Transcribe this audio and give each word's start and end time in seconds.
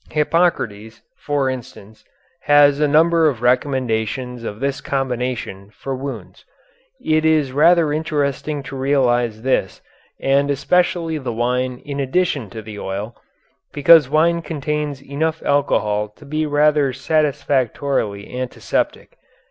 Hippocrates, 0.09 1.03
for 1.19 1.47
instance, 1.47 2.03
has 2.45 2.79
a 2.79 2.87
number 2.87 3.27
of 3.29 3.43
recommendations 3.43 4.43
of 4.43 4.59
this 4.59 4.81
combination 4.81 5.69
for 5.69 5.95
wounds. 5.95 6.43
It 6.99 7.23
is 7.23 7.51
rather 7.51 7.93
interesting 7.93 8.63
to 8.63 8.75
realize 8.75 9.43
this, 9.43 9.79
and 10.19 10.49
especially 10.49 11.19
the 11.19 11.31
wine 11.31 11.83
in 11.85 11.99
addition 11.99 12.49
to 12.49 12.63
the 12.63 12.79
oil, 12.79 13.15
because 13.73 14.09
wine 14.09 14.41
contains 14.41 15.03
enough 15.03 15.43
alcohol 15.43 16.09
to 16.17 16.25
be 16.25 16.47
rather 16.47 16.93
satisfactorily 16.93 18.35
antiseptic. 18.39 19.19